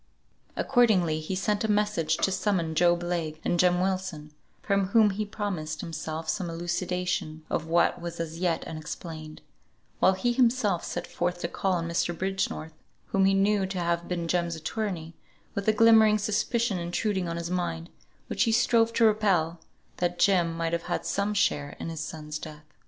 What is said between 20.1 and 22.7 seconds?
Jem might have had some share in his son's death.